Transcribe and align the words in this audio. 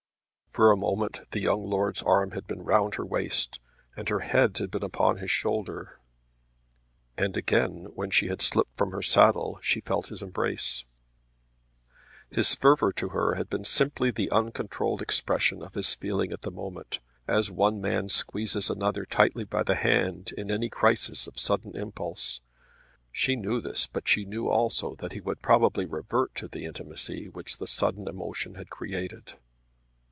For 0.53 0.69
a 0.69 0.75
moment 0.75 1.21
the 1.31 1.39
young 1.39 1.63
lord's 1.63 2.03
arm 2.03 2.31
had 2.31 2.45
been 2.45 2.61
round 2.61 2.95
her 2.95 3.05
waist 3.05 3.61
and 3.95 4.09
her 4.09 4.19
head 4.19 4.57
had 4.57 4.69
been 4.69 4.83
upon 4.83 5.19
his 5.19 5.31
shoulder. 5.31 6.01
And 7.17 7.37
again 7.37 7.85
when 7.95 8.11
she 8.11 8.27
had 8.27 8.41
slipped 8.41 8.75
from 8.75 8.91
her 8.91 9.01
saddle 9.01 9.59
she 9.61 9.79
had 9.79 9.85
felt 9.85 10.07
his 10.09 10.21
embrace. 10.21 10.83
His 12.29 12.53
fervour 12.53 12.91
to 12.91 13.09
her 13.11 13.35
had 13.35 13.49
been 13.49 13.63
simply 13.63 14.11
the 14.11 14.29
uncontrolled 14.29 15.01
expression 15.01 15.61
of 15.63 15.73
his 15.75 15.95
feeling 15.95 16.33
at 16.33 16.41
the 16.41 16.51
moment, 16.51 16.99
as 17.29 17.49
one 17.49 17.79
man 17.79 18.09
squeezes 18.09 18.69
another 18.69 19.05
tightly 19.05 19.45
by 19.45 19.63
the 19.63 19.75
hand 19.75 20.33
in 20.35 20.51
any 20.51 20.67
crisis 20.67 21.27
of 21.27 21.39
sudden 21.39 21.77
impulse. 21.77 22.41
She 23.09 23.37
knew 23.37 23.61
this; 23.61 23.87
but 23.87 24.05
she 24.05 24.25
knew 24.25 24.49
also 24.49 24.95
that 24.95 25.13
he 25.13 25.21
would 25.21 25.41
probably 25.41 25.85
revert 25.85 26.35
to 26.35 26.49
the 26.49 26.65
intimacy 26.65 27.29
which 27.29 27.57
the 27.57 27.67
sudden 27.67 28.05
emotion 28.09 28.55
had 28.55 28.69
created. 28.69 29.35